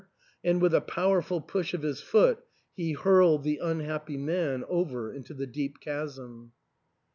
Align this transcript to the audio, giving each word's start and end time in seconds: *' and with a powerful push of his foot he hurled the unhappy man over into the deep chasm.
*' 0.25 0.43
and 0.43 0.59
with 0.59 0.73
a 0.73 0.81
powerful 0.81 1.39
push 1.39 1.75
of 1.75 1.83
his 1.83 2.01
foot 2.01 2.43
he 2.75 2.93
hurled 2.93 3.43
the 3.43 3.59
unhappy 3.61 4.17
man 4.17 4.63
over 4.67 5.13
into 5.13 5.31
the 5.35 5.45
deep 5.45 5.79
chasm. 5.79 6.53